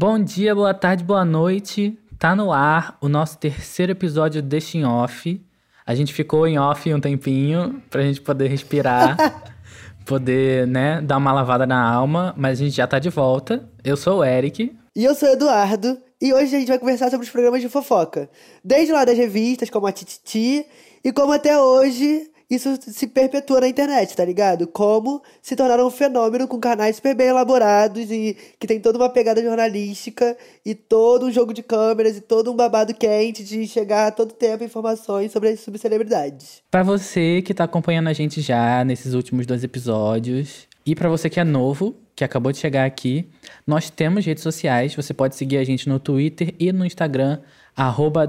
[0.00, 1.98] Bom dia, boa tarde, boa noite.
[2.18, 5.38] Tá no ar o nosso terceiro episódio deste em off.
[5.84, 9.14] A gente ficou em off um tempinho pra gente poder respirar,
[10.06, 13.68] poder, né, dar uma lavada na alma, mas a gente já tá de volta.
[13.84, 14.74] Eu sou o Eric.
[14.96, 15.98] E eu sou o Eduardo.
[16.18, 18.30] E hoje a gente vai conversar sobre os programas de fofoca.
[18.64, 20.64] Desde lá das revistas, como a Tititi,
[21.04, 24.66] e como até hoje isso se perpetua na internet, tá ligado?
[24.66, 29.08] Como se tornaram um fenômeno com canais super bem elaborados e que tem toda uma
[29.08, 34.08] pegada jornalística e todo um jogo de câmeras e todo um babado quente de chegar
[34.08, 36.60] a todo tempo informações sobre as subcelebridades.
[36.70, 41.30] Para você que tá acompanhando a gente já nesses últimos dois episódios, e para você
[41.30, 43.26] que é novo, que acabou de chegar aqui,
[43.66, 44.94] nós temos redes sociais.
[44.94, 47.38] Você pode seguir a gente no Twitter e no Instagram,
[47.76, 48.28] arroba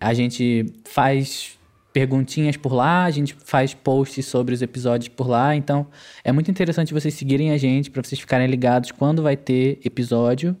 [0.00, 1.57] A gente faz
[1.98, 5.88] perguntinhas por lá, a gente faz posts sobre os episódios por lá, então
[6.22, 10.56] é muito interessante vocês seguirem a gente para vocês ficarem ligados quando vai ter episódio.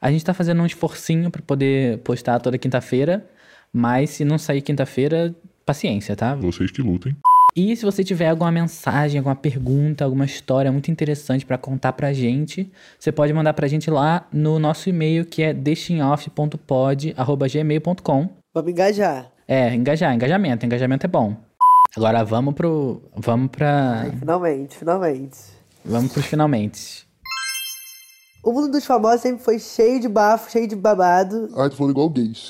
[0.00, 3.24] A gente tá fazendo um esforcinho para poder postar toda quinta-feira,
[3.72, 5.32] mas se não sair quinta-feira,
[5.64, 6.34] paciência, tá?
[6.34, 7.16] Vocês que lutem.
[7.54, 12.12] E se você tiver alguma mensagem, alguma pergunta, alguma história muito interessante para contar pra
[12.12, 18.28] gente, você pode mandar pra gente lá no nosso e-mail que é destinoff.pod@gmail.com.
[18.52, 19.30] Vamos engajar.
[19.50, 21.36] É, engajar, engajamento, engajamento é bom.
[21.96, 23.02] Agora vamos pro.
[23.16, 24.02] Vamos pra.
[24.02, 25.38] Ai, finalmente, finalmente.
[25.84, 27.04] Vamos pros finalmente.
[28.44, 31.48] O mundo dos famosos sempre foi cheio de bafo, cheio de babado.
[31.56, 32.46] Ai, tu falou igual gays.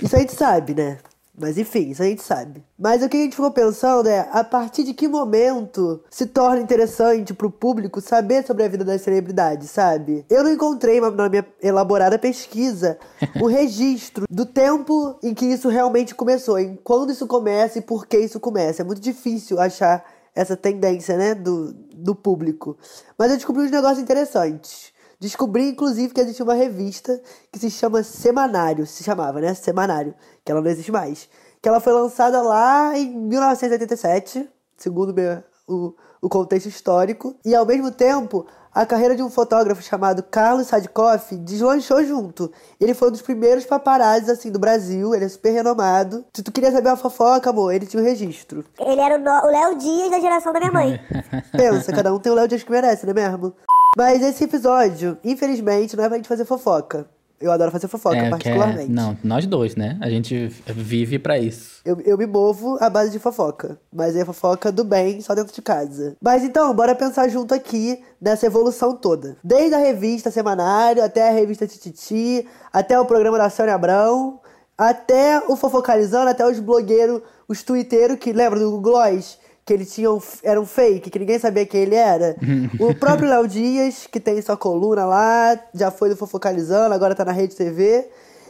[0.00, 0.98] Isso a gente sabe, né?
[1.38, 2.64] Mas enfim, isso a gente sabe.
[2.78, 6.60] Mas o que a gente ficou pensando é a partir de que momento se torna
[6.60, 10.24] interessante pro público saber sobre a vida das celebridades, sabe?
[10.30, 12.98] Eu não encontrei na minha elaborada pesquisa
[13.40, 18.06] o registro do tempo em que isso realmente começou, em quando isso começa e por
[18.06, 18.82] que isso começa.
[18.82, 22.76] É muito difícil achar essa tendência, né, do, do público.
[23.16, 24.92] Mas eu descobri uns negócios interessantes.
[25.18, 29.54] Descobri, inclusive, que existe uma revista que se chama Semanário, se chamava, né?
[29.54, 30.14] Semanário,
[30.44, 31.28] que ela não existe mais.
[31.62, 37.34] Que ela foi lançada lá em 1987, segundo meu, o, o contexto histórico.
[37.44, 42.52] E, ao mesmo tempo, a carreira de um fotógrafo chamado Carlos Sadkoff deslanchou junto.
[42.78, 45.14] Ele foi um dos primeiros paparazzi, assim, do Brasil.
[45.14, 46.26] Ele é super renomado.
[46.34, 48.66] Se tu queria saber uma fofoca, amor, ele tinha o um registro.
[48.78, 51.00] Ele era o Léo Dias da geração da minha mãe.
[51.56, 53.54] Pensa, cada um tem o Léo Dias que merece, não é mesmo?
[53.96, 57.06] Mas esse episódio, infelizmente, não é pra gente fazer fofoca.
[57.40, 58.90] Eu adoro fazer fofoca, É, é- particularmente.
[58.92, 59.98] Não, nós dois, né?
[60.02, 61.80] A gente vive pra isso.
[61.82, 63.78] Eu, eu me movo à base de fofoca.
[63.90, 66.14] Mas é fofoca do bem, só dentro de casa.
[66.20, 69.36] Mas então, bora pensar junto aqui nessa evolução toda.
[69.42, 74.40] Desde a revista Semanário, até a revista Tititi, até o programa da Sônia Abrão,
[74.76, 79.38] até o Fofocalizando, até os blogueiros, os twitteiros, que lembra do Gloss?
[79.66, 82.36] Que ele tinha um, era um fake, que ninguém sabia quem ele era.
[82.80, 87.24] o próprio Léo Dias, que tem sua coluna lá, já foi do Fofocalizando, agora tá
[87.24, 88.08] na Rede TV.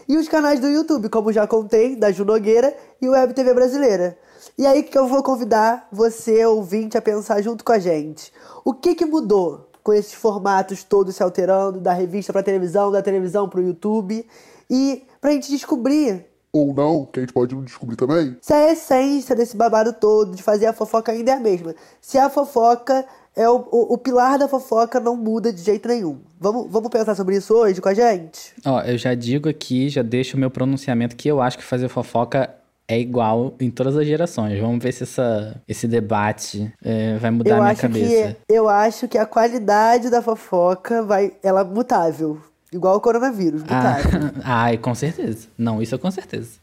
[0.09, 3.53] E os canais do YouTube, como já contei, da Ju Nogueira e o Web TV
[3.55, 4.16] Brasileira.
[4.56, 8.32] E aí que eu vou convidar você, ouvinte, a pensar junto com a gente.
[8.65, 13.03] O que que mudou com esses formatos todos se alterando, da revista pra televisão, da
[13.03, 14.26] televisão pro YouTube?
[14.71, 16.25] E pra gente descobrir
[16.56, 18.37] Ou não, que a gente pode descobrir também.
[18.41, 21.75] se a essência desse babado todo, de fazer a fofoca ainda é a mesma.
[22.00, 23.05] Se a fofoca
[23.37, 26.19] é o, o, o pilar da fofoca não muda de jeito nenhum.
[26.41, 28.55] Vamos, vamos pensar sobre isso hoje com a gente?
[28.65, 31.89] Ó, eu já digo aqui, já deixo o meu pronunciamento que eu acho que fazer
[31.89, 32.55] fofoca
[32.88, 34.59] é igual em todas as gerações.
[34.59, 38.37] Vamos ver se essa, esse debate é, vai mudar eu a minha acho cabeça.
[38.49, 42.41] que eu acho que a qualidade da fofoca vai ela é mutável,
[42.72, 44.21] igual o coronavírus, mutável.
[44.44, 45.49] Ah, ai, com certeza.
[45.56, 46.59] Não, isso é com certeza.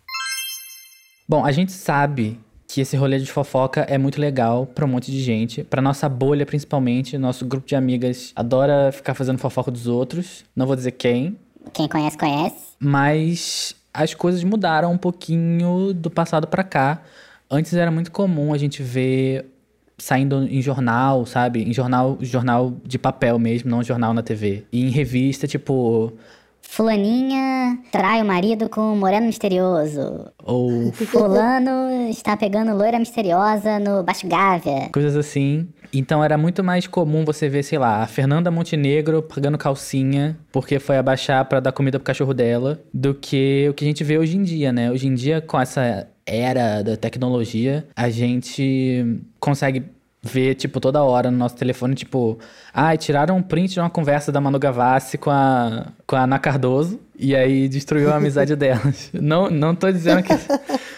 [1.27, 5.11] Bom, a gente sabe que esse rolê de fofoca é muito legal pra um monte
[5.11, 5.63] de gente.
[5.63, 7.17] Pra nossa bolha, principalmente.
[7.17, 10.43] Nosso grupo de amigas adora ficar fazendo fofoca dos outros.
[10.55, 11.37] Não vou dizer quem.
[11.71, 12.73] Quem conhece, conhece.
[12.79, 17.01] Mas as coisas mudaram um pouquinho do passado pra cá.
[17.49, 19.52] Antes era muito comum a gente ver
[19.97, 21.63] saindo em jornal, sabe?
[21.63, 24.63] Em jornal, jornal de papel mesmo, não jornal na TV.
[24.71, 26.13] E em revista, tipo,
[26.61, 30.31] Fulaninha trai o marido com um moreno misterioso.
[30.43, 34.89] ou Fulano está pegando loira misteriosa no Baixo Gávea.
[34.91, 35.67] coisas assim.
[35.93, 40.79] Então era muito mais comum você ver, sei lá, a Fernanda Montenegro pagando calcinha porque
[40.79, 44.17] foi abaixar pra dar comida pro cachorro dela, do que o que a gente vê
[44.17, 44.91] hoje em dia, né?
[44.91, 49.83] Hoje em dia, com essa era da tecnologia, a gente consegue
[50.23, 52.39] ver, tipo, toda hora no nosso telefone, tipo,
[52.73, 56.39] ai, tiraram um print de uma conversa da Manu Gavassi com a, com a Ana
[56.39, 59.09] Cardoso e aí destruiu a amizade delas.
[59.13, 60.33] Não, não tô dizendo que.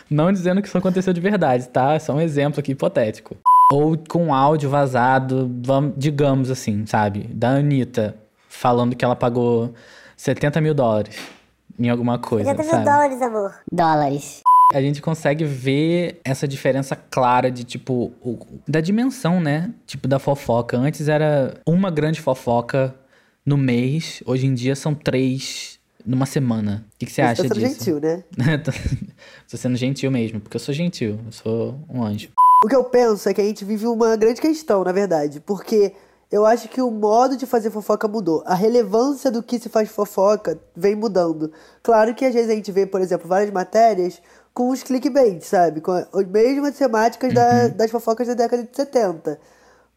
[0.09, 1.95] Não dizendo que isso aconteceu de verdade, tá?
[1.95, 3.35] É só um exemplo aqui hipotético.
[3.71, 7.23] Ou com áudio vazado, vamos, digamos assim, sabe?
[7.33, 8.15] Da Anitta
[8.47, 9.73] falando que ela pagou
[10.15, 11.17] 70 mil dólares
[11.77, 12.85] em alguma coisa, 70 mil sabe?
[12.85, 13.55] dólares, amor.
[13.71, 14.41] Dólares.
[14.73, 19.71] A gente consegue ver essa diferença clara de, tipo, o- da dimensão, né?
[19.85, 20.77] Tipo, da fofoca.
[20.77, 22.93] Antes era uma grande fofoca
[23.45, 26.85] no mês, hoje em dia são três numa semana.
[26.95, 27.83] O que, que você acha tá sendo disso?
[27.85, 28.23] gentil, né?
[29.49, 32.29] Tô sendo gentil mesmo, porque eu sou gentil, eu sou um anjo.
[32.63, 35.93] O que eu penso é que a gente vive uma grande questão, na verdade, porque
[36.31, 38.41] eu acho que o modo de fazer fofoca mudou.
[38.45, 41.51] A relevância do que se faz fofoca vem mudando.
[41.83, 44.19] Claro que às vezes a gente vê, por exemplo, várias matérias
[44.53, 45.81] com os clickbait, sabe?
[45.81, 49.39] Com as mesmas temáticas da- das fofocas da década de 70.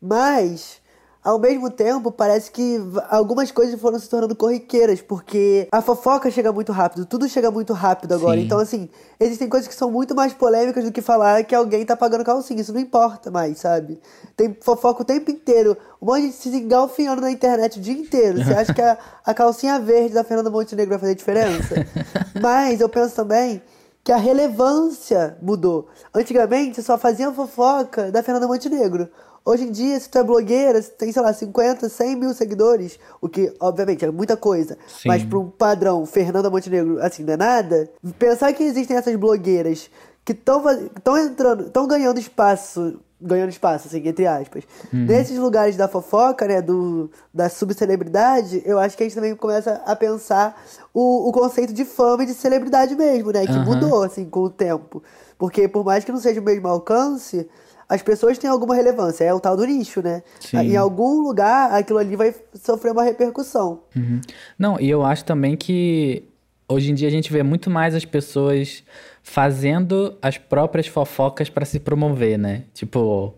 [0.01, 0.78] Mas,
[1.23, 2.81] ao mesmo tempo, parece que
[3.11, 7.73] algumas coisas foram se tornando corriqueiras, porque a fofoca chega muito rápido, tudo chega muito
[7.73, 8.39] rápido agora.
[8.39, 8.47] Sim.
[8.47, 8.89] Então, assim,
[9.19, 12.61] existem coisas que são muito mais polêmicas do que falar que alguém tá pagando calcinha.
[12.61, 14.01] Isso não importa mais, sabe?
[14.37, 15.77] Tem fofoca o tempo inteiro.
[16.01, 18.43] Um monte de gente se engalfinhando na internet o dia inteiro.
[18.43, 21.75] Você acha que a, a calcinha verde da Fernanda Montenegro vai fazer diferença?
[22.41, 23.61] Mas eu penso também
[24.05, 25.89] que a relevância mudou.
[26.15, 29.11] Antigamente só faziam fofoca da Fernanda Montenegro.
[29.49, 33.01] Hoje em dia, se tu é blogueira, você tem, sei lá, 50, 100 mil seguidores,
[33.19, 34.77] o que, obviamente, é muita coisa.
[34.87, 35.09] Sim.
[35.09, 37.91] Mas para um padrão Fernanda Montenegro, assim, não é nada.
[38.19, 39.91] Pensar que existem essas blogueiras
[40.23, 44.65] que estão entrando, estão ganhando espaço, ganhando espaço, assim, entre aspas.
[44.93, 49.81] Nesses lugares da fofoca, né, do, da subcelebridade, eu acho que a gente também começa
[49.87, 50.63] a pensar
[50.93, 53.65] o, o conceito de fama e de celebridade mesmo, né, que Aham.
[53.65, 55.03] mudou, assim, com o tempo.
[55.39, 57.49] Porque por mais que não seja o mesmo alcance,
[57.89, 60.23] as pessoas têm alguma relevância, é o tal do nicho, né?
[60.41, 60.59] Sim.
[60.59, 63.81] Em algum lugar, aquilo ali vai sofrer uma repercussão.
[63.97, 64.21] Uhum.
[64.59, 66.23] Não, e eu acho também que
[66.69, 68.83] hoje em dia a gente vê muito mais as pessoas
[69.23, 72.63] fazendo as próprias fofocas pra se promover, né?
[72.75, 73.35] Tipo,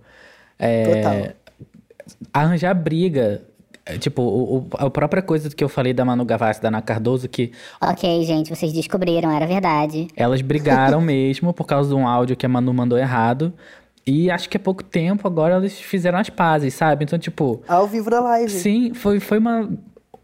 [0.59, 1.35] é, Total.
[2.33, 3.43] arranjar briga.
[3.87, 6.69] É, Tipo, o, o- a própria coisa que eu falei da Manu Gavassi e da
[6.69, 7.51] Ana Cardoso, que
[7.81, 10.07] Ok, gente, vocês descobriram, era verdade.
[10.15, 13.53] elas brigaram mesmo por causa de um áudio que a Manu mandou errado.
[14.07, 17.05] E acho que há pouco tempo agora eles fizeram as pazes, sabe?
[17.05, 18.51] Então, tipo, Ao vivo na live.
[18.51, 19.69] Sim, foi, foi uma,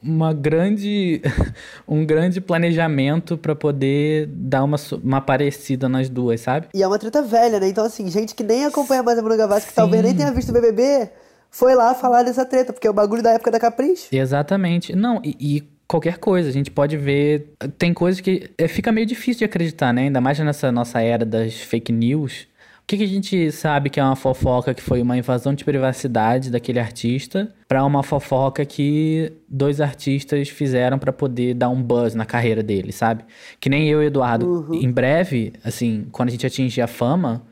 [0.03, 1.21] uma grande,
[1.87, 6.69] um grande planejamento pra poder dar uma, uma parecida nas duas, sabe?
[6.75, 7.69] E é uma treta velha, né?
[7.69, 10.51] Então, assim, gente que nem acompanha mais a Manu Gavassi, que talvez nem tenha visto
[10.51, 11.11] o BBB,
[11.51, 14.09] foi lá falar dessa treta, porque é o bagulho da época da Capricho.
[14.13, 14.95] Exatamente.
[14.95, 17.55] Não, e, e qualquer coisa, a gente pode ver.
[17.79, 20.03] Tem coisas que é, fica meio difícil de acreditar, né?
[20.03, 22.47] Ainda mais nessa nossa era das fake news.
[22.87, 25.65] O que, que a gente sabe que é uma fofoca que foi uma invasão de
[25.65, 32.15] privacidade daquele artista pra uma fofoca que dois artistas fizeram pra poder dar um buzz
[32.15, 33.25] na carreira dele, sabe?
[33.59, 34.73] Que nem eu e o Eduardo.
[34.73, 37.43] Em breve, assim, quando a gente atingir a fama,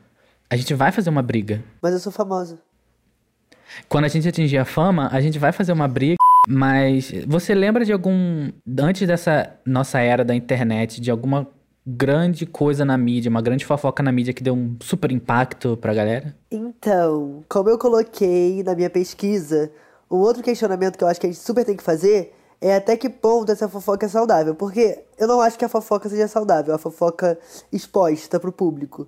[0.49, 1.61] a gente vai fazer uma briga.
[1.81, 2.57] Mas eu sou famosa.
[3.89, 6.15] Quando a gente atingir a fama, a gente vai fazer uma briga.
[6.47, 8.51] Mas você lembra de algum.
[8.79, 11.45] Antes dessa nossa era da internet, de alguma
[11.85, 15.93] grande coisa na mídia, uma grande fofoca na mídia que deu um super impacto pra
[15.93, 16.35] galera?
[16.49, 19.71] Então, como eu coloquei na minha pesquisa,
[20.09, 22.97] um outro questionamento que eu acho que a gente super tem que fazer é até
[22.97, 24.55] que ponto essa fofoca é saudável.
[24.55, 27.37] Porque eu não acho que a fofoca seja saudável, a fofoca
[27.71, 29.07] exposta pro público.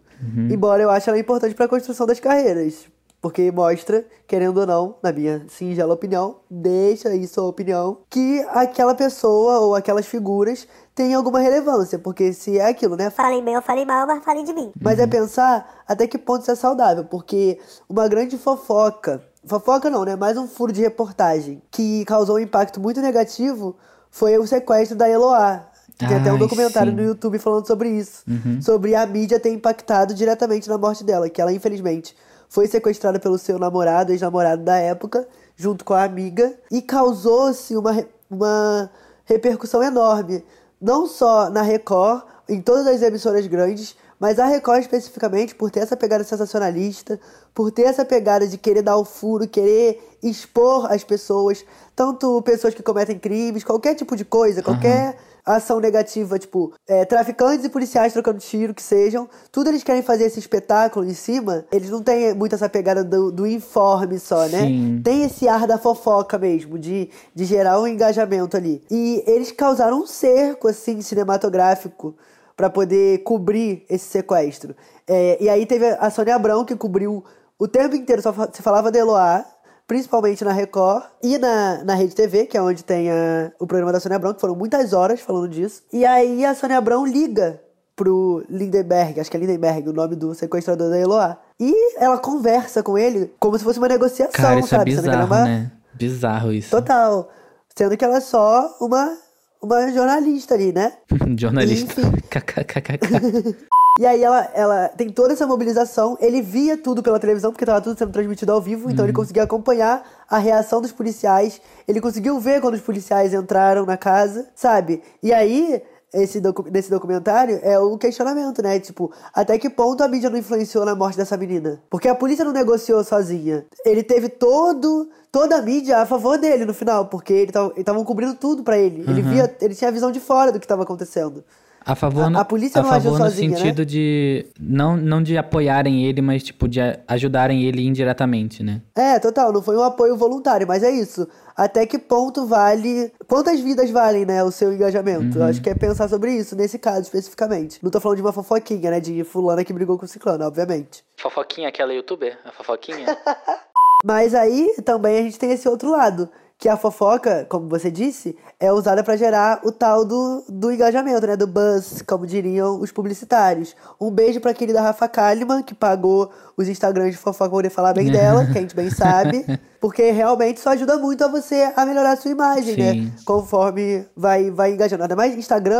[0.51, 2.87] Embora eu ache ela importante pra construção das carreiras.
[3.19, 8.93] Porque mostra, querendo ou não, na minha singela opinião, deixa aí sua opinião, que aquela
[8.93, 11.99] pessoa ou aquelas figuras têm alguma relevância.
[11.99, 13.11] Porque se é aquilo, né?
[13.11, 14.71] Falem bem ou falem mal, mas falem de mim.
[14.81, 20.03] Mas é pensar até que ponto isso é saudável, porque uma grande fofoca, fofoca não,
[20.03, 20.15] né?
[20.15, 23.77] Mais um furo de reportagem que causou um impacto muito negativo
[24.09, 25.67] foi o sequestro da Eloá.
[25.97, 26.97] que Tem até um Ai, documentário sim.
[26.97, 28.23] no YouTube falando sobre isso.
[28.61, 32.15] Sobre a mídia ter impactado diretamente na morte dela, que ela, infelizmente,
[32.49, 38.05] foi sequestrada pelo seu namorado, ex-namorado da época, junto com a amiga, e causou-se uma,
[38.31, 38.89] uma
[39.25, 40.43] repercussão enorme.
[40.79, 45.81] Não só na Record, em todas as emissoras grandes, mas a Record especificamente por ter
[45.81, 47.19] essa pegada sensacionalista,
[47.53, 51.65] por ter essa pegada de querer dar o furo, querer expor as pessoas,
[51.95, 55.17] tanto pessoas que cometem crimes, qualquer tipo de coisa, qualquer
[55.55, 60.25] ação negativa, tipo, é, traficantes e policiais trocando tiro, que sejam, tudo eles querem fazer
[60.25, 64.59] esse espetáculo em cima, eles não têm muito essa pegada do, do informe só, né?
[64.67, 65.01] Sim.
[65.03, 68.83] Tem esse ar da fofoca mesmo, de, de gerar um engajamento ali.
[68.91, 72.15] E eles causaram um cerco, assim, cinematográfico
[72.55, 74.75] pra poder cobrir esse sequestro.
[75.07, 77.23] É, e aí teve a Sônia Abrão, que cobriu
[77.59, 79.45] o tempo inteiro, só se falava de Eloá,
[79.87, 83.91] principalmente na Record e na, na Rede TV, que é onde tem a- o programa
[83.93, 85.81] da Sônia Abrão, que foram muitas horas falando disso.
[85.93, 87.61] E aí a Sônia Abrão liga
[87.95, 91.37] pro Lindenberg, acho que é Lindenberg o nome do sequestrador da Eloá.
[91.59, 94.91] E ela conversa com ele como se fosse uma negociação, Cara, isso é sabe?
[94.93, 95.71] Ela bizarro, uma- né?
[95.93, 96.69] Bizarro isso.
[96.69, 97.29] Total.
[97.75, 99.17] Sendo que ela é só uma,
[99.61, 100.93] uma jornalista ali, né?
[101.39, 102.01] Jornalista.
[102.01, 102.11] Enfim.
[103.97, 107.81] E aí ela, ela tem toda essa mobilização, ele via tudo pela televisão, porque tava
[107.81, 112.39] tudo sendo transmitido ao vivo, então ele conseguia acompanhar a reação dos policiais, ele conseguiu
[112.39, 115.01] ver quando os policiais entraram na casa, sabe?
[115.23, 115.81] E aí,
[116.13, 118.79] esse docu nesse documentário, é o questionamento, né?
[118.79, 121.81] Tipo, até que ponto a mídia não influenciou na morte dessa menina?
[121.89, 123.65] Porque a polícia não negociou sozinha.
[123.83, 128.35] Ele teve todo toda a mídia a favor dele no final, porque ele estavam cobrindo
[128.35, 129.01] tudo pra ele.
[129.01, 131.43] Ele via, ele tinha a visão de fora do que estava acontecendo.
[131.87, 133.55] A favor, A- no- a polícia a não favor no sozinha, né?
[133.57, 138.81] sentido de não, não de apoiarem ele, mas tipo de ajudarem ele indiretamente, né?
[138.95, 141.27] É, total, não foi um apoio voluntário, mas é isso.
[141.55, 143.11] Até que ponto vale.
[143.27, 145.37] Quantas vidas valem, né, o seu engajamento?
[145.39, 147.79] Eu Acho que é pensar sobre isso, nesse caso especificamente.
[147.81, 148.99] Não tô falando de uma fofoquinha, né?
[148.99, 151.03] De fulana que brigou com o ciclano, obviamente.
[151.17, 152.37] Fofoquinha, aquela youtuber?
[152.45, 153.05] A fofoquinha?
[154.05, 156.29] Mas aí também a gente tem esse outro lado.
[156.59, 161.27] Que a fofoca, como você disse, é usada pra gerar o tal do, do engajamento,
[161.27, 161.37] né?
[161.37, 163.75] Do buzz, como diriam os publicitários.
[164.01, 167.93] Um beijo pra querida Rafa Kalimann, que pagou os Instagrams de fofoca pra poder falar
[167.93, 169.45] bem dela, que a gente bem sabe.
[169.79, 173.01] Porque realmente isso ajuda muito a você a melhorar a sua imagem, Sim.
[173.01, 173.11] né?
[173.25, 175.03] Conforme vai, vai engajando.
[175.03, 175.77] Ainda mais Instagram,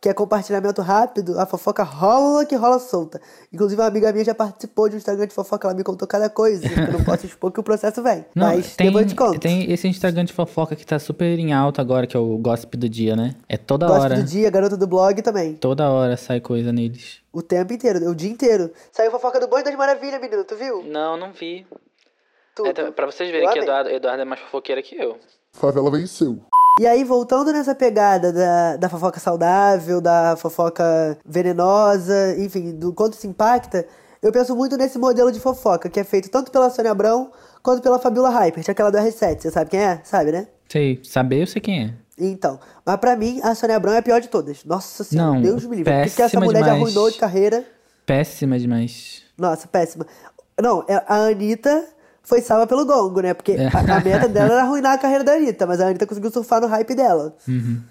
[0.00, 3.20] que é compartilhamento rápido, a fofoca rola que rola solta.
[3.52, 6.30] Inclusive, uma amiga minha já participou de um Instagram de fofoca, ela me contou cada
[6.30, 6.66] coisa.
[6.66, 8.24] eu não posso expor que o processo vem.
[8.34, 9.38] Não, mas tem, depois eu te conto.
[9.38, 12.76] tem esse Instagram de fofoca que tá super em alta agora, que é o Gossip
[12.76, 13.34] do Dia, né?
[13.48, 14.16] É toda Gosto hora.
[14.16, 15.54] do dia, garota do blog também.
[15.54, 17.20] Toda hora sai coisa neles.
[17.32, 18.70] O tempo inteiro, o dia inteiro.
[18.90, 20.82] Saiu fofoca do Bom e das Maravilhas, menino, tu viu?
[20.84, 21.66] Não, não vi.
[22.54, 22.68] Tudo.
[22.68, 23.68] É, pra vocês Eu verem que amei.
[23.68, 25.18] Eduardo, Eduardo é mais fofoqueira que eu.
[25.52, 26.38] Favela venceu.
[26.80, 33.16] E aí, voltando nessa pegada da, da fofoca saudável, da fofoca venenosa, enfim, do quanto
[33.16, 33.86] se impacta,
[34.22, 37.30] eu penso muito nesse modelo de fofoca, que é feito tanto pela Sônia Abrão
[37.62, 39.40] quanto pela Fabiola Hypert, aquela do R7.
[39.40, 40.00] Você sabe quem é?
[40.02, 40.46] Sabe, né?
[40.68, 41.94] Sei, saber eu sei quem é.
[42.18, 44.64] Então, mas pra mim, a Sônia Abrão é a pior de todas.
[44.64, 45.92] Nossa senhora, Não, Deus me livre.
[45.92, 46.82] O que, que essa mulher já demais.
[46.82, 47.64] arruinou de carreira?
[48.06, 49.22] Péssima demais.
[49.36, 50.06] Nossa, péssima.
[50.60, 51.84] Não, é- a Anitta
[52.22, 53.34] foi salva pelo gongo, né?
[53.34, 56.30] Porque a, a meta dela era arruinar a carreira da Anitta, mas a Anitta conseguiu
[56.30, 57.34] surfar no hype dela.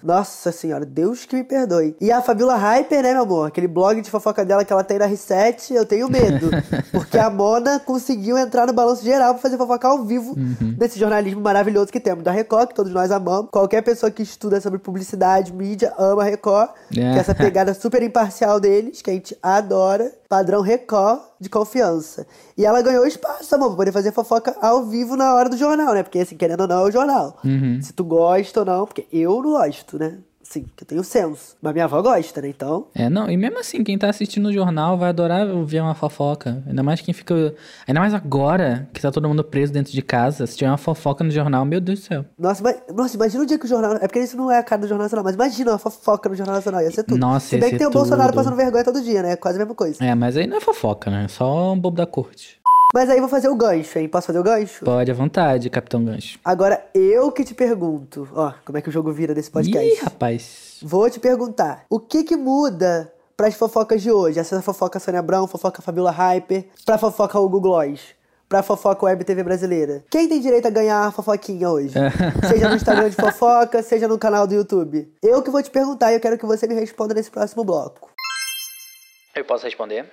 [0.02, 1.96] Nossa senhora, Deus que me perdoe.
[2.00, 3.48] E a Fabiola Hyper, né, meu amor?
[3.48, 6.50] Aquele blog de fofoca dela que ela tem na R7, eu tenho medo.
[6.92, 10.36] porque a Mona conseguiu entrar no balanço geral pra fazer fofoca ao vivo
[10.78, 13.50] nesse jornalismo maravilhoso que temos da Record, que todos nós amamos.
[13.52, 16.70] Qualquer pessoa que estuda sobre publicidade, mídia, ama a Record.
[16.92, 16.94] É.
[16.94, 20.21] Que é essa pegada super imparcial deles, que a gente adora.
[20.32, 22.26] Padrão Record de confiança.
[22.58, 25.94] E ela ganhou espaço, amor, pra poder fazer fofoca ao vivo na hora do jornal,
[25.94, 26.04] né?
[26.04, 27.38] Porque, assim, querendo ou não, é o jornal.
[27.82, 30.20] Se tu gosta ou não, porque eu não gosto, né?
[30.51, 31.55] Assim, que eu tenho senso.
[31.62, 32.50] Mas minha avó gosta, né?
[32.50, 32.88] Então.
[32.93, 36.62] É, não, e mesmo assim, quem tá assistindo o jornal vai adorar ouvir uma fofoca.
[36.67, 37.55] Ainda mais quem fica.
[37.88, 40.46] Ainda mais agora, que tá todo mundo preso dentro de casa.
[40.46, 42.25] Se tiver uma fofoca no jornal, meu Deus do céu.
[42.38, 43.93] Nossa, mas, nossa, imagina o dia que o jornal.
[43.93, 46.36] É porque isso não é a cara do Jornal Nacional, mas imagina uma fofoca no
[46.36, 47.17] Jornal Nacional, ia ser tudo.
[47.17, 48.36] Nossa, Se bem que tem o Bolsonaro tudo.
[48.43, 49.38] passando vergonha todo dia, né?
[49.38, 50.03] Quase a mesma coisa.
[50.03, 51.24] É, mas aí não é fofoca, né?
[51.25, 52.60] É só um bobo da corte.
[52.94, 54.10] Mas aí vou fazer o gancho, hein?
[54.10, 54.84] Posso fazer o gancho?
[54.84, 56.38] Pode à vontade, Capitão Gancho.
[56.44, 59.94] Agora eu que te pergunto, ó, como é que o jogo vira nesse podcast.
[59.94, 60.78] Ih, rapaz.
[60.82, 64.40] Vou te perguntar, o que que muda pras fofocas de hoje?
[64.40, 68.02] Essa fofoca Sônia Abrão, fofoca Fabiola Hyper, pra fofoca Hugo Gloss,
[68.50, 70.04] pra fofoca Web TV brasileira.
[70.10, 71.94] Quem tem direito a ganhar a fofoquinha hoje?
[72.50, 75.10] seja no Instagram de fofoca, seja no canal do YouTube.
[75.24, 78.10] Eu que vou te perguntar e eu quero que você me responda nesse próximo bloco.
[79.34, 80.06] Eu posso responder?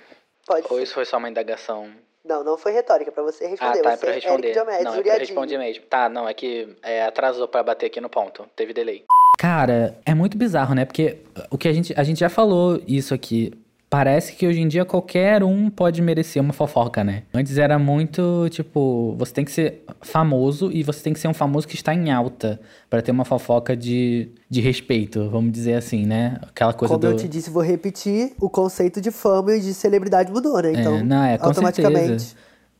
[0.47, 0.65] Pode.
[0.69, 1.89] Ou isso foi só uma indagação?
[2.29, 3.81] Não, não foi retórica, pra você Ah, responder.
[3.81, 4.47] tá, é você pra eu responder.
[4.49, 5.83] Eric Diomedes, não, é pra responder mesmo.
[5.89, 8.45] Tá, não, é que é, atrasou pra bater aqui no ponto.
[8.55, 9.03] Teve delay.
[9.39, 10.85] Cara, é muito bizarro, né?
[10.85, 11.17] Porque
[11.49, 13.51] o que a gente, a gente já falou isso aqui.
[13.89, 17.23] Parece que hoje em dia qualquer um pode merecer uma fofoca, né?
[17.33, 21.33] Antes era muito, tipo, você tem que ser famoso e você tem que ser um
[21.33, 26.05] famoso que está em alta pra ter uma fofoca de, de respeito, vamos dizer assim,
[26.05, 26.37] né?
[26.43, 27.11] Aquela coisa Como do...
[27.13, 30.71] eu te disse, vou repetir, o conceito de fama e de celebridade mudou, né?
[30.71, 32.21] Então, é, não, é, automaticamente.
[32.21, 32.35] certeza.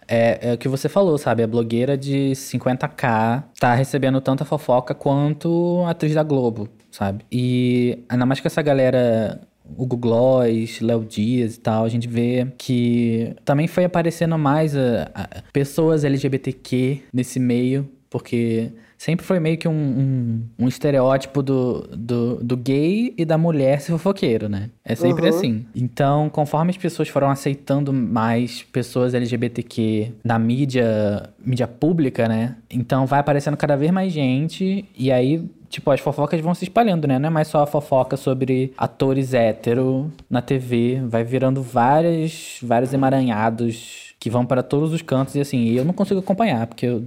[0.07, 1.43] É, é o que você falou, sabe?
[1.43, 7.23] A blogueira de 50k tá recebendo tanta fofoca quanto a atriz da Globo, sabe?
[7.31, 9.39] E ainda mais com essa galera,
[9.77, 15.09] Hugo Gloss, Léo Dias e tal, a gente vê que também foi aparecendo mais a-
[15.13, 21.87] a- pessoas LGBTQ nesse meio, porque sempre foi meio que um, um, um estereótipo do,
[21.95, 24.69] do, do gay e da mulher ser fofoqueiro, né?
[24.83, 25.29] É sempre Uhum.
[25.29, 25.65] assim.
[25.73, 32.57] Então, conforme as pessoas foram aceitando mais pessoas LGBTQ na mídia, mídia pública, né?
[32.69, 37.07] Então vai aparecendo cada vez mais gente e aí, tipo, as fofocas vão se espalhando,
[37.07, 37.17] né?
[37.17, 42.93] Não é mais só a fofoca sobre atores hétero na TV, vai virando várias, vários
[42.93, 47.05] emaranhados que vão para todos os cantos e assim, eu não consigo acompanhar, porque eu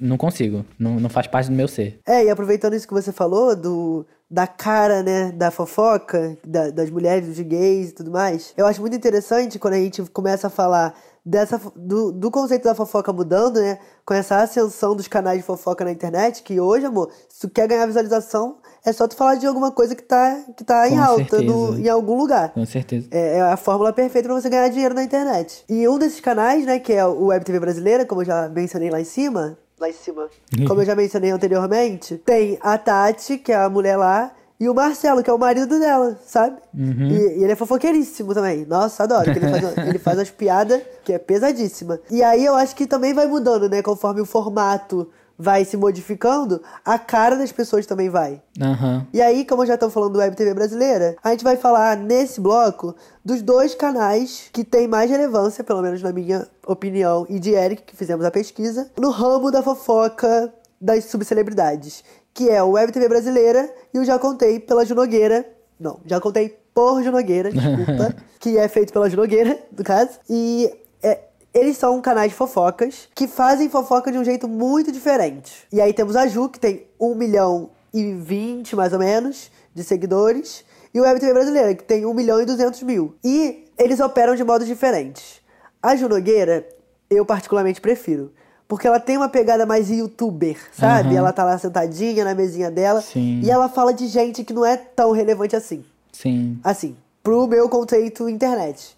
[0.00, 0.64] Não consigo.
[0.78, 1.98] Não, não faz parte do meu ser.
[2.06, 6.90] É, e aproveitando isso que você falou, do, da cara, né, da fofoca, da- das
[6.90, 10.50] mulheres, dos gays e tudo mais, eu acho muito interessante quando a gente começa a
[10.50, 10.94] falar
[11.24, 15.84] dessa, do, do conceito da fofoca mudando, né, com essa ascensão dos canais de fofoca
[15.84, 19.46] na internet, que hoje, amor, se tu quer ganhar visualização, é só tu falar de
[19.46, 22.52] alguma coisa que tá, que tá em alta no- em algum lugar.
[22.52, 23.08] Com certeza.
[23.10, 25.64] É, é a fórmula perfeita pra você ganhar dinheiro na internet.
[25.68, 28.90] E um desses canais, né, que é o Web TV Brasileira, como eu já mencionei
[28.90, 30.28] lá em cima, lá em cima,
[30.68, 34.74] como eu já mencionei anteriormente, tem a Tati, que é a mulher lá, e o
[34.74, 36.56] Marcelo, que é o marido dela, sabe?
[36.72, 37.08] Uhum.
[37.08, 38.64] E, e ele é fofoqueiríssimo também.
[38.64, 39.28] Nossa, adoro.
[39.28, 41.98] ele, faz, ele faz as piadas que é pesadíssima.
[42.10, 43.82] E aí eu acho que também vai mudando, né?
[43.82, 48.40] Conforme o formato vai se modificando, a cara das pessoas também vai.
[48.60, 49.06] Aham.
[49.12, 51.96] E aí, como eu já estou falando do Web TV brasileira, a gente vai falar
[51.96, 52.94] nesse bloco
[53.24, 57.82] dos dois canais que têm mais relevância, pelo menos na minha opinião, e de Eric,
[57.82, 63.08] que fizemos a pesquisa, no ramo da fofoca das subcelebridades, que é o Web TV
[63.08, 65.48] brasileira e o Já Contei pela Junogueira.
[65.78, 70.18] Não, Já Contei por Junogueira, desculpa, que é feito pela Junogueira, no caso.
[70.28, 70.68] E
[71.00, 71.20] é,
[71.54, 75.66] eles são canais de fofocas que fazem fofoca de um jeito muito diferente.
[75.72, 79.84] E aí temos a Ju, que tem 1 milhão e 20, mais ou menos, de
[79.84, 80.64] seguidores.
[80.92, 83.14] E o Web TV Brasileira, que tem 1 milhão e 200 mil.
[83.22, 85.40] E eles operam de modos diferentes.
[85.80, 86.66] A Ju Nogueira,
[87.08, 88.32] eu particularmente prefiro.
[88.66, 91.10] Porque ela tem uma pegada mais youtuber, sabe?
[91.10, 91.18] Aham.
[91.18, 93.00] Ela tá lá sentadinha na mesinha dela.
[93.00, 93.40] Sim.
[93.42, 95.84] E ela fala de gente que não é tão relevante assim.
[96.12, 96.58] Sim.
[96.64, 98.96] Assim, pro meu conceito internet.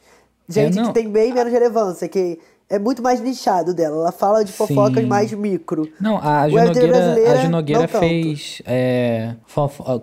[0.48, 0.86] Gente não.
[0.86, 3.96] que tem bem menos relevância, que é muito mais nichado dela.
[3.96, 5.08] Ela fala de fofocas Sim.
[5.08, 5.88] mais micro.
[6.00, 9.34] Não, a Junogueira, a Junogueira fez é,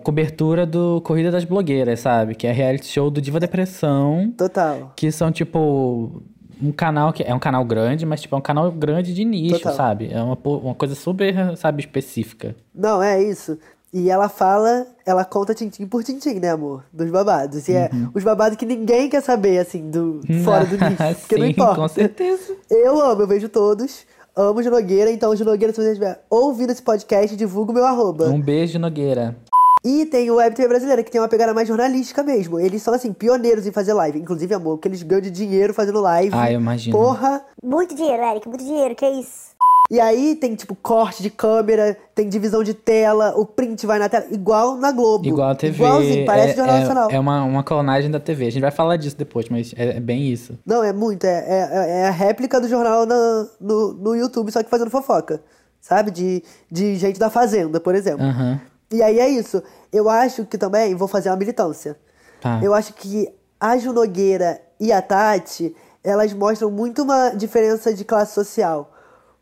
[0.02, 2.34] cobertura do Corrida das Blogueiras, sabe?
[2.34, 4.32] Que é reality show do Diva Depressão.
[4.36, 4.92] Total.
[4.96, 6.22] Que são, tipo,
[6.64, 9.56] um canal que é um canal grande, mas, tipo, é um canal grande de nicho,
[9.58, 9.74] Total.
[9.74, 10.08] sabe?
[10.12, 12.54] É uma, uma coisa super, sabe, específica.
[12.74, 13.58] Não, é isso.
[13.92, 16.82] E ela fala, ela conta tintim por tintim, né, amor?
[16.92, 17.68] Dos babados.
[17.68, 18.10] E é Uhum.
[18.14, 21.20] os babados que ninguém quer saber, assim, do fora do nicho.
[21.20, 21.74] Porque não Sim, importa.
[21.76, 22.56] com certeza.
[22.68, 24.04] Eu amo, eu vejo todos.
[24.36, 27.84] Amo o Nogueira, então o Nogueira, se você estiver ouvindo esse podcast, divulga o meu
[27.86, 28.24] arroba.
[28.30, 29.36] Um beijo, Nogueira.
[29.84, 32.58] E tem o Web TV Brasileira, que tem uma pegada mais jornalística mesmo.
[32.58, 34.18] Eles são, assim, pioneiros em fazer live.
[34.18, 36.34] Inclusive, amor, que eles ganham de dinheiro fazendo live.
[36.34, 36.96] Ah, eu imagino.
[36.96, 37.44] Porra!
[37.62, 39.52] Muito dinheiro, Eric, muito dinheiro, que isso?
[39.90, 44.08] E aí tem, tipo, corte de câmera, tem divisão de tela, o print vai na
[44.08, 45.26] tela, igual na Globo.
[45.28, 45.76] Igual a TV.
[45.84, 47.10] Igualzinho, parece é, Jornal é, Nacional.
[47.10, 48.46] É uma, uma clonagem da TV.
[48.46, 50.58] A gente vai falar disso depois, mas é, é bem isso.
[50.64, 51.24] Não, é muito.
[51.24, 55.42] É, é, é a réplica do jornal na- no, no YouTube, só que fazendo fofoca.
[55.82, 56.10] Sabe?
[56.10, 56.42] De,
[56.72, 58.24] de gente da Fazenda, por exemplo.
[58.24, 58.58] Aham.
[58.90, 59.62] E aí é isso.
[59.92, 61.96] Eu acho que também vou fazer uma militância.
[62.40, 62.60] Tá.
[62.62, 68.04] Eu acho que a Ju Nogueira e a Tati, elas mostram muito uma diferença de
[68.04, 68.90] classe social.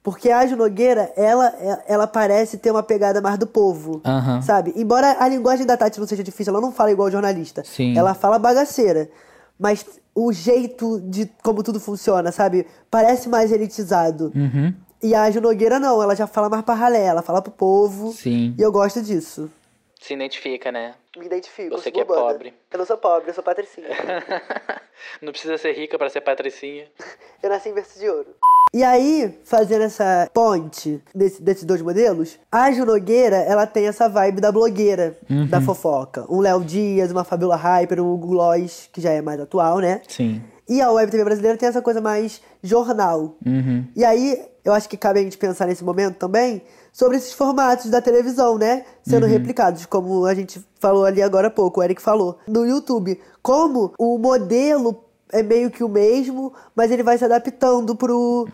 [0.03, 1.53] Porque a Ju Nogueira, ela,
[1.87, 4.01] ela parece ter uma pegada mais do povo.
[4.05, 4.43] Aham.
[4.43, 4.73] Sabe?
[4.77, 7.63] Embora a linguagem da Tati não seja difícil, ela não fala igual jornalista.
[7.65, 7.97] Sim.
[7.97, 9.09] Ela fala bagaceira.
[9.59, 12.67] Mas o jeito de como tudo funciona, sabe?
[12.91, 14.33] Parece mais elitizado.
[14.35, 14.75] Uhum.
[15.03, 18.13] E a Ju Nogueira não, ela já fala mais pra ralé, ela fala pro povo.
[18.13, 18.55] Sim.
[18.59, 19.51] E eu gosto disso.
[20.01, 20.95] Se identifica, né?
[21.17, 21.77] Me identifico.
[21.77, 22.53] Você que é pobre.
[22.73, 23.87] Eu não sou pobre, eu sou patricinha.
[25.21, 26.87] Não precisa ser rica para ser patricinha.
[27.43, 28.29] eu nasci em berço de ouro.
[28.73, 34.09] E aí, fazendo essa ponte desse- desses dois modelos, a Ju Nogueira, ela tem essa
[34.09, 35.47] vibe da blogueira, Uhum.
[35.49, 36.25] da fofoca.
[36.31, 40.01] Um Léo Dias, uma Fabiola Hyper, um Hugo Lois, que já é mais atual, né?
[40.09, 40.41] Sim.
[40.69, 43.37] E a Web TV brasileira tem essa coisa mais jornal.
[43.45, 43.85] Uhum.
[43.97, 47.91] E aí, eu acho que cabe a gente pensar nesse momento também sobre esses formatos
[47.91, 48.85] da televisão, né?
[49.03, 52.39] Sendo replicados, como a gente falou ali agora há pouco, o Eric falou.
[52.47, 57.97] No YouTube, como o modelo é meio que o mesmo, mas ele vai se adaptando
[57.97, 58.47] pro,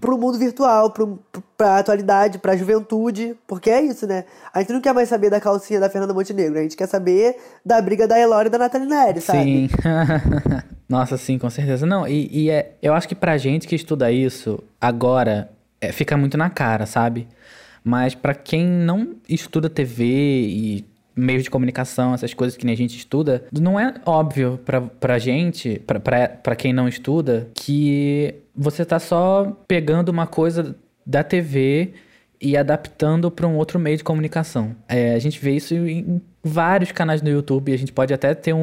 [0.00, 1.18] pro mundo virtual, pro,
[1.56, 4.24] pra atualidade, pra juventude, porque é isso, né?
[4.52, 7.36] A gente não quer mais saber da calcinha da Fernanda Montenegro, a gente quer saber
[7.64, 9.44] da briga da Elora e da Nathalie Neri, sabe?
[9.44, 9.68] Sim.
[10.88, 11.86] Nossa, sim, com certeza.
[11.86, 16.16] Não, e, e é, eu acho que pra gente que estuda isso, agora, é, fica
[16.16, 17.26] muito na cara, sabe?
[17.82, 20.84] Mas pra quem não estuda TV e
[21.16, 25.18] meios de comunicação, essas coisas que nem a gente estuda, não é óbvio pra, pra
[25.18, 30.74] gente, pra, pra, pra quem não estuda, que você tá só pegando uma coisa
[31.06, 31.92] da TV
[32.40, 34.74] e adaptando para um outro meio de comunicação.
[34.88, 37.72] É, a gente vê isso em vários canais no YouTube.
[37.72, 38.58] A gente pode até ter um,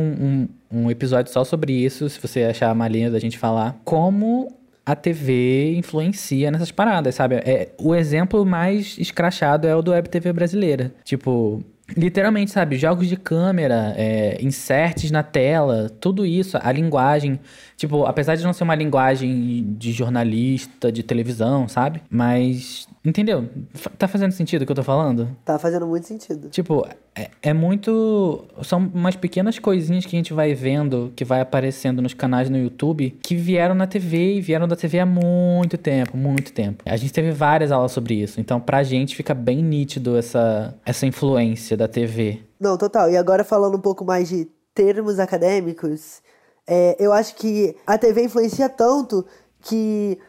[0.72, 3.82] um, um episódio só sobre isso, se você achar uma linha da gente falar.
[3.84, 7.36] Como a TV influencia nessas paradas, sabe?
[7.36, 10.94] É, o exemplo mais escrachado é o do Web TV brasileira.
[11.04, 11.64] Tipo,
[11.96, 12.78] literalmente, sabe?
[12.78, 17.40] Jogos de câmera, é, inserts na tela, tudo isso, a linguagem.
[17.78, 22.02] Tipo, apesar de não ser uma linguagem de jornalista, de televisão, sabe?
[22.10, 23.50] Mas Entendeu?
[23.98, 25.36] Tá fazendo sentido o que eu tô falando?
[25.44, 26.50] Tá fazendo muito sentido.
[26.50, 28.46] Tipo, é, é muito.
[28.62, 32.58] São umas pequenas coisinhas que a gente vai vendo, que vai aparecendo nos canais no
[32.58, 36.84] YouTube, que vieram na TV e vieram da TV há muito tempo, muito tempo.
[36.86, 41.08] A gente teve várias aulas sobre isso, então pra gente fica bem nítido essa, essa
[41.08, 42.40] influência da TV.
[42.60, 43.10] Não, total.
[43.10, 46.22] E agora falando um pouco mais de termos acadêmicos,
[46.68, 49.26] é, eu acho que a TV influencia tanto
[49.60, 50.20] que,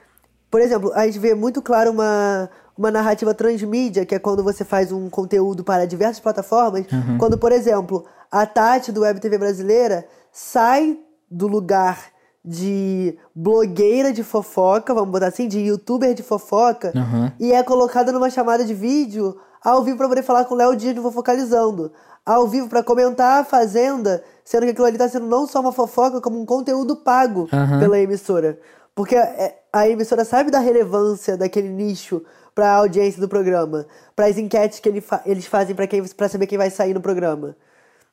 [0.51, 4.65] por exemplo, a gente vê muito claro uma, uma narrativa transmídia, que é quando você
[4.65, 6.87] faz um conteúdo para diversas plataformas.
[7.19, 10.99] Quando, por exemplo, a Tati do Web TV brasileira sai
[11.31, 11.99] do lugar
[12.45, 17.33] de blogueira de fofoca, vamos botar assim, de youtuber de fofoca, Aham.
[17.39, 20.75] e é colocada numa chamada de vídeo ao vivo pra poder falar com o Léo
[20.75, 21.93] Dias do Fofocalizando.
[22.27, 25.73] Ao vivo pra comentar a Fazenda, sendo que aquilo ali tá sendo não só uma
[25.73, 27.79] fofoca, como um conteúdo pago Aham.
[27.81, 28.59] pela emissora.
[28.95, 32.23] Porque é, a emissora sabe da relevância daquele nicho
[32.55, 36.47] pra audiência do programa, para as enquetes que ele fa- eles fazem quem para saber
[36.47, 37.57] quem vai sair no programa.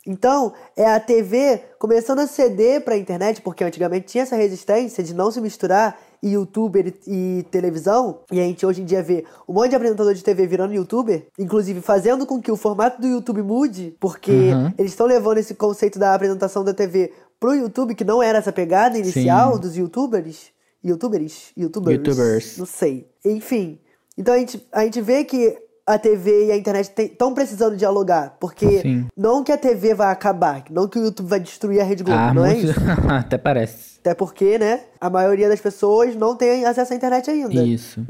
[0.06, 5.12] Então, é a TV começando a ceder pra internet, porque antigamente tinha essa resistência de
[5.12, 9.26] não se misturar e youtuber e, e televisão, e a gente hoje em dia vê
[9.46, 13.06] um monte de apresentador de TV virando youtuber, inclusive fazendo com que o formato do
[13.06, 14.72] YouTube mude, porque Uhum.
[14.78, 18.52] eles estão levando esse conceito da apresentação da TV pro YouTube, que não era essa
[18.52, 19.60] pegada inicial Sim.
[19.60, 20.50] dos youtubers.
[20.84, 21.52] Youtubers?
[21.56, 21.96] Youtubers.
[21.96, 22.58] Youtubers.
[22.58, 23.06] Não sei.
[23.24, 23.78] Enfim.
[24.16, 28.36] Então a gente, a gente vê que a TV e a internet estão precisando dialogar.
[28.38, 29.06] Porque Sim.
[29.16, 32.20] não que a TV vai acabar, não que o YouTube vai destruir a Rede Globo,
[32.20, 32.70] ah, não é muito.
[32.70, 32.80] isso?
[33.08, 33.98] Até parece.
[34.00, 37.62] Até porque, né, a maioria das pessoas não tem acesso à internet ainda.
[37.62, 38.04] Isso.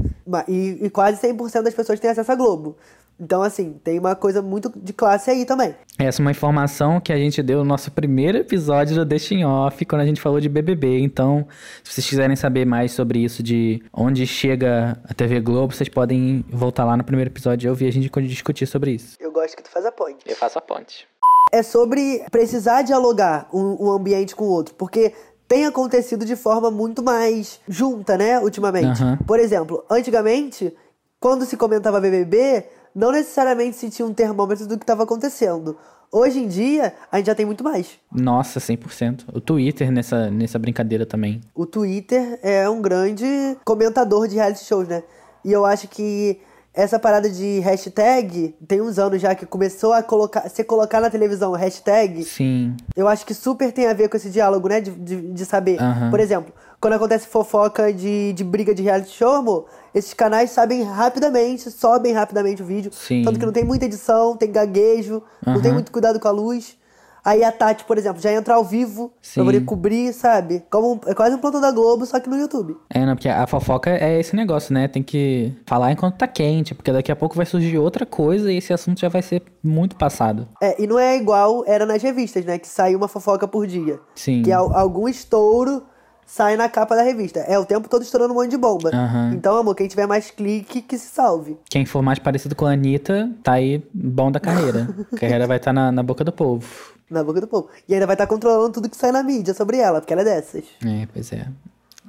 [0.46, 2.76] E, e quase 100% das pessoas têm acesso à Globo.
[3.20, 5.74] Então, assim, tem uma coisa muito de classe aí também.
[5.98, 9.84] Essa é uma informação que a gente deu no nosso primeiro episódio do em Off,
[9.84, 11.00] quando a gente falou de BBB.
[11.00, 11.46] Então,
[11.84, 16.42] se vocês quiserem saber mais sobre isso, de onde chega a TV Globo, vocês podem
[16.48, 19.16] voltar lá no primeiro episódio e ouvir a gente discutir sobre isso.
[19.20, 20.18] Eu gosto que tu faz a ponte.
[20.26, 21.06] Eu faço a ponte.
[21.52, 25.12] é sobre precisar dialogar um, um ambiente com o outro, porque
[25.46, 29.02] tem acontecido de forma muito mais junta, né, ultimamente.
[29.02, 29.18] Aham.
[29.26, 30.72] Por exemplo, antigamente,
[31.18, 35.76] quando se comentava BBB, não necessariamente se tinha um termômetro do que estava acontecendo.
[36.12, 37.92] Hoje em dia, a gente já tem muito mais.
[38.12, 39.26] Nossa, 100%.
[39.32, 41.40] O Twitter nessa, nessa brincadeira também.
[41.54, 43.24] O Twitter é um grande
[43.64, 45.04] comentador de reality shows, né?
[45.44, 46.40] E eu acho que
[46.74, 51.10] essa parada de hashtag, tem uns anos já que começou a colocar, ser colocar na
[51.10, 52.76] televisão hashtag, Sim.
[52.96, 54.80] Eu acho que super tem a ver com esse diálogo, né?
[54.80, 55.78] De, de, de saber.
[56.10, 60.82] Por exemplo, quando acontece fofoca de, de briga de reality show, amor, esses canais sabem
[60.82, 62.90] rapidamente, sobem rapidamente o vídeo.
[62.92, 63.22] Sim.
[63.24, 66.78] Tanto que não tem muita edição, tem gaguejo, não tem muito cuidado com a luz.
[67.22, 69.34] Aí a Tati, por exemplo, já entra ao vivo Sim.
[69.34, 70.64] pra poder cobrir, sabe?
[70.70, 72.78] Como é quase um plantão da Globo, só que no YouTube.
[72.88, 74.88] É, não, porque a fofoca é esse negócio, né?
[74.88, 78.56] Tem que falar enquanto tá quente, porque daqui a pouco vai surgir outra coisa e
[78.56, 80.48] esse assunto já vai ser muito passado.
[80.62, 82.58] É, e não é igual era nas revistas, né?
[82.58, 84.00] Que sai uma fofoca por dia.
[84.14, 84.40] Sim.
[84.42, 85.82] Que al- algum estouro
[86.30, 87.40] sai na capa da revista.
[87.40, 88.90] É o tempo todo estourando um monte de bomba.
[88.94, 89.32] Aham.
[89.34, 91.58] Então, amor, quem tiver mais clique, que se salve.
[91.68, 94.88] Quem for mais parecido com a Anitta, tá aí bom da carreira.
[95.12, 96.64] A carreira vai estar na, na boca do povo.
[97.10, 97.68] Na boca do povo.
[97.88, 100.24] E ainda vai estar controlando tudo que sai na mídia sobre ela, porque ela é
[100.24, 100.64] dessas.
[100.86, 101.48] É, pois é.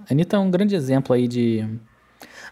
[0.08, 1.68] A Anitta é um grande exemplo aí de.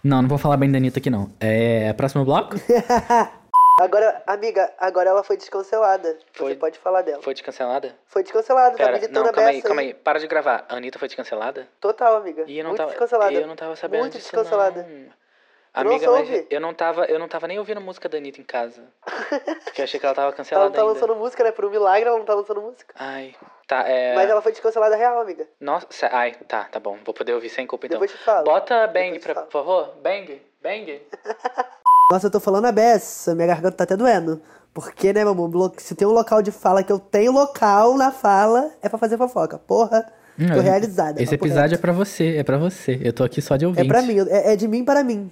[0.04, 1.30] Não, não vou falar bem da Anitta aqui, não.
[1.40, 1.94] É.
[1.94, 2.56] Próximo bloco?
[3.80, 6.18] Agora, amiga, agora ela foi descancelada.
[6.34, 6.52] Foi.
[6.52, 7.24] Você pode falar dela.
[7.24, 7.96] Foi descancelada?
[8.08, 9.70] Foi descancelada, tá militando a beça
[10.04, 10.66] Para de gravar.
[10.68, 11.66] A Anitta foi descancelada?
[11.80, 12.44] Total, amiga.
[12.46, 12.90] E eu não Muito tava.
[12.90, 13.34] descancelada.
[13.34, 14.84] Eu não tava sabendo Muito disso, descancelada.
[14.84, 14.90] não.
[14.90, 17.06] Tu não Amiga, mas eu não tava.
[17.06, 18.84] Eu não tava nem ouvindo música da Anitta em casa.
[19.64, 20.94] Porque eu achei que ela tava Ela cancelada não tá ainda.
[20.94, 21.52] lançando música, né?
[21.52, 22.94] Por um milagre ela não tá lançando música.
[22.98, 23.36] Ai.
[23.68, 24.16] Tá, é.
[24.16, 25.48] Mas ela foi descancelada real, amiga.
[25.60, 26.98] Nossa, ai, tá, tá bom.
[27.06, 28.00] Vou poder ouvir sem culpa então.
[28.00, 28.44] Depois te falo.
[28.44, 29.96] Bota bang, pra, por favor.
[30.02, 31.02] Bang, bang.
[32.12, 34.42] Nossa, eu tô falando a beça, minha garganta tá até doendo.
[34.74, 38.12] Porque, né, meu amor, se tem um local de fala que eu tenho local na
[38.12, 39.60] fala, é pra fazer fofoca.
[39.60, 40.02] Porra,
[40.36, 41.22] tô Hum, realizada.
[41.22, 41.82] Esse episódio é reto.
[41.82, 43.00] pra você, é pra você.
[43.04, 43.86] Eu tô aqui só de ouvinte.
[43.86, 45.32] É pra mim, é, é de mim para mim.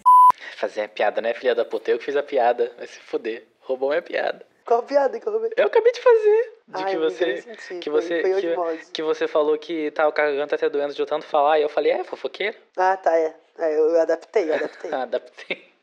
[0.57, 1.89] Fazer a piada, né, filha da puta?
[1.89, 2.71] Eu que fiz a piada.
[2.77, 3.43] Vai se fuder.
[3.61, 4.45] Roubou minha piada.
[4.65, 5.51] Qual piada que eu roubei?
[5.57, 6.53] Eu acabei de fazer.
[6.67, 7.41] De Ai, que você.
[7.41, 7.79] senti.
[7.79, 8.21] Que você.
[8.21, 11.25] foi que, que você falou que tava com a garganta até doendo de eu tanto
[11.25, 11.57] falar.
[11.57, 12.55] E eu falei, é, fofoqueiro?
[12.75, 13.33] Ah, tá, é.
[13.57, 14.91] É, eu adaptei, eu adaptei.
[14.93, 15.76] Adaptei.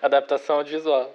[0.00, 1.14] Adaptação audiovisual.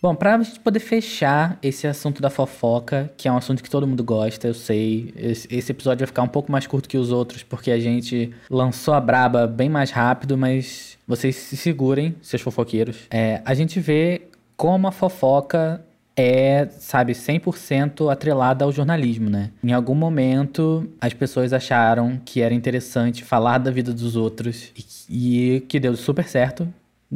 [0.00, 3.86] Bom, pra gente poder fechar esse assunto da fofoca, que é um assunto que todo
[3.86, 5.12] mundo gosta, eu sei.
[5.16, 8.92] Esse, episódio vai ficar um pouco mais curto que os outros, porque a gente lançou
[8.94, 12.98] a braba bem mais rápido, mas vocês se segurem, seus fofoqueiros.
[13.10, 15.82] É, a gente vê como a fofoca
[16.16, 19.50] é, sabe, 100% atrelada ao jornalismo, né?
[19.62, 24.72] Em algum momento, as pessoas acharam que era interessante falar da vida dos outros
[25.08, 26.66] e, e que deu super certo.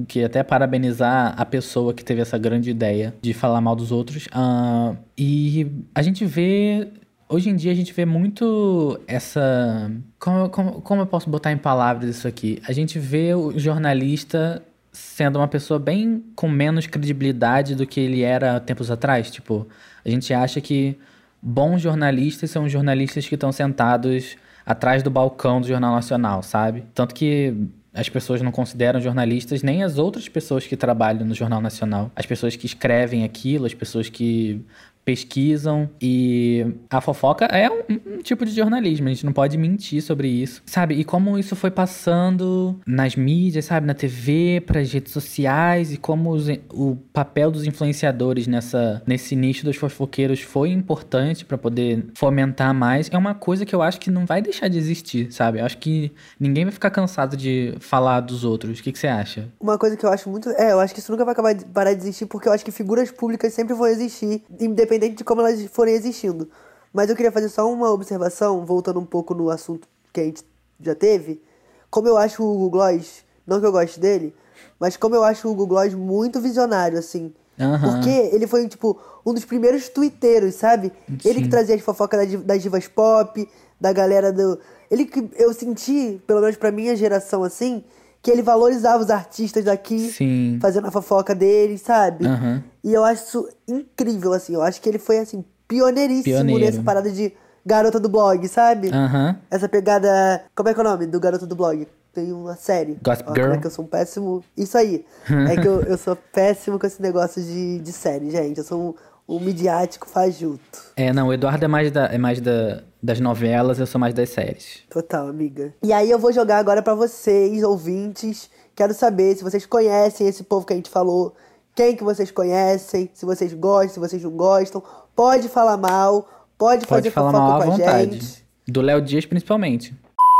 [0.06, 4.28] Que até parabenizar a pessoa que teve essa grande ideia de falar mal dos outros.
[4.32, 6.88] Ah, e a gente vê.
[7.28, 9.90] Hoje em dia a gente vê muito essa.
[10.18, 12.60] Como, como, como eu posso botar em palavras isso aqui?
[12.66, 18.22] A gente vê o jornalista sendo uma pessoa bem com menos credibilidade do que ele
[18.22, 19.30] era tempos atrás.
[19.30, 19.66] Tipo,
[20.04, 20.96] a gente acha que
[21.40, 26.84] bons jornalistas são jornalistas que estão sentados atrás do balcão do Jornal Nacional, sabe?
[26.94, 27.54] Tanto que
[27.92, 32.10] as pessoas não consideram jornalistas nem as outras pessoas que trabalham no Jornal Nacional.
[32.14, 34.64] As pessoas que escrevem aquilo, as pessoas que
[35.04, 40.02] pesquisam e a fofoca é um, um, tipo de jornalismo, a gente não pode mentir
[40.02, 40.94] sobre isso, sabe?
[40.94, 45.96] E como isso foi passando nas mídias, sabe, na TV, para as redes sociais e
[45.96, 52.06] como os, o papel dos influenciadores nessa nesse nicho dos fofoqueiros foi importante para poder
[52.14, 55.58] fomentar mais, é uma coisa que eu acho que não vai deixar de existir, sabe?
[55.58, 58.78] Eu acho que ninguém vai ficar cansado de falar dos outros.
[58.78, 59.48] O que, que você acha?
[59.60, 60.50] Uma coisa que eu acho muito.
[60.50, 62.64] É, eu acho que isso nunca vai acabar de parar de existir, porque eu acho
[62.64, 66.48] que figuras públicas sempre vão existir, independente de como elas forem existindo.
[66.92, 70.44] Mas eu queria fazer só uma observação, voltando um pouco no assunto que a gente
[70.80, 71.40] já teve.
[71.88, 74.34] Como eu acho o Hugo Gloss, não que eu goste dele,
[74.78, 77.32] mas como eu acho o Hugo Gloss muito visionário, assim.
[77.58, 77.92] Aham.
[77.92, 80.92] Porque ele foi, tipo, um dos primeiros twitteiros, sabe?
[81.24, 81.42] Ele Sim.
[81.42, 83.48] que trazia as fofocas das, das divas pop,
[83.80, 84.58] da galera do.
[84.90, 87.84] Ele que eu senti, pelo menos pra minha geração, assim,
[88.22, 90.58] que ele valorizava os artistas daqui, Sim.
[90.60, 92.26] fazendo a fofoca deles, sabe?
[92.26, 92.62] Aham.
[92.84, 94.54] E eu acho isso incrível, assim.
[94.54, 96.64] Eu acho que ele foi, assim, pioneiríssimo Pioneiro.
[96.64, 97.32] nessa parada de
[97.64, 98.90] garota do blog, sabe?
[98.92, 99.36] Aham.
[99.50, 100.42] Essa pegada.
[100.54, 101.86] Como é que é o nome do garoto do blog?
[102.12, 102.98] Tem uma série.
[103.02, 103.46] Gossip Ó, Girl?
[103.46, 104.44] Como é que eu sou um péssimo.
[104.56, 105.04] Isso aí.
[105.48, 108.58] é que eu, eu sou péssimo com esse negócio de, de série, gente.
[108.58, 108.96] Eu sou
[109.28, 110.92] um, um midiático fajuto.
[110.96, 114.14] É, não, o Eduardo é mais, da, é mais da, das novelas, eu sou mais
[114.14, 114.80] das séries.
[114.90, 115.72] Total, amiga.
[115.82, 118.50] E aí eu vou jogar agora pra vocês, ouvintes.
[118.74, 121.34] Quero saber se vocês conhecem esse povo que a gente falou.
[121.74, 124.82] Quem que vocês conhecem, se vocês gostam, se vocês não gostam.
[125.14, 128.12] Pode falar mal, pode, Pode fazer falar fofoca mal à com a vontade.
[128.14, 128.44] gente.
[128.68, 129.94] Do Léo Dias, principalmente.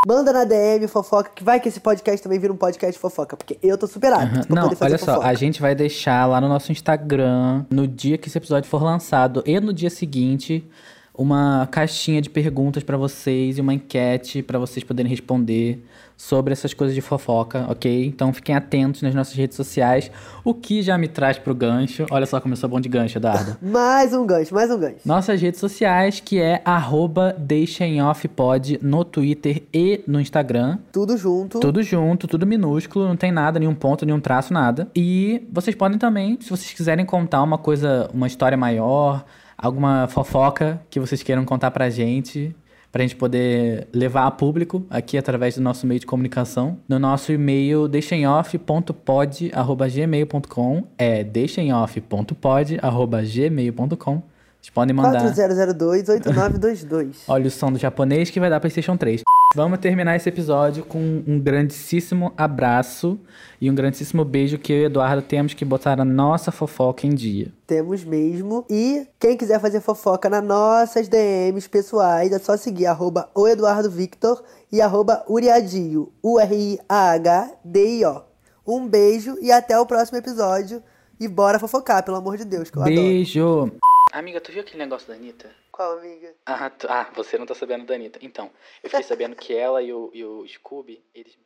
[0.07, 3.59] Manda na DM fofoca, que vai que esse podcast também vira um podcast fofoca, porque
[3.63, 5.27] eu tô super apto pra Não, olha só, fofoca.
[5.27, 9.43] a gente vai deixar lá no nosso Instagram, no dia que esse episódio for lançado
[9.45, 10.67] e no dia seguinte,
[11.21, 15.85] uma caixinha de perguntas pra vocês e uma enquete pra vocês poderem responder
[16.17, 18.07] sobre essas coisas de fofoca, ok?
[18.07, 20.11] Então fiquem atentos nas nossas redes sociais,
[20.43, 22.07] o que já me traz pro gancho.
[22.11, 23.55] Olha só como eu sou bom de gancho, Eduardo.
[23.61, 24.97] Mais um gancho, mais um gancho.
[25.05, 30.79] Nossas redes sociais, que é arroba deixaemoffpod no Twitter e no Instagram.
[30.91, 31.61] Tudo junto.
[31.61, 34.89] Tudo junto, tudo minúsculo, não tem nada, nenhum ponto, nenhum traço, nada.
[34.97, 39.25] E vocês podem também, se vocês quiserem contar uma coisa, uma história maior,
[39.61, 42.57] alguma fofoca que vocês queiram contar pra gente,
[42.91, 47.31] pra gente poder levar a público aqui através do nosso meio de comunicação, no nosso
[47.33, 54.23] e-mail deixemoff.pod@gmail.com, é deixemoff.pod@gmail.com.
[54.61, 57.25] Vocês podem mandar 4002-8922.
[57.29, 59.23] Olha o som do japonês que vai dar PlayStation 3.
[59.53, 63.19] Vamos terminar esse episódio com um grandíssimo abraço
[63.61, 67.05] e um grandíssimo beijo que eu e o Eduardo temos que botar a nossa fofoca
[67.05, 67.53] em dia.
[67.67, 68.65] Temos mesmo.
[68.71, 73.91] E quem quiser fazer fofoca nas nossas DMs pessoais, é só seguir arroba o Eduardo
[73.91, 76.13] Victor e arroba Uriadio.
[76.23, 78.23] U-R-I-A-H-D-I-O.
[78.65, 80.81] Um beijo e até o próximo episódio.
[81.19, 82.97] E bora fofocar, pelo amor de Deus, que eu adoro.
[82.97, 83.73] Beijo!
[84.13, 85.51] Amiga, tu viu aquele negócio da Anitta?
[85.73, 86.35] Qual, amiga?
[86.47, 88.19] Ah, ah, você não tá sabendo da Anitta.
[88.23, 88.51] Então,
[88.83, 91.37] eu fiquei sabendo que ela e o, e o Scooby, eles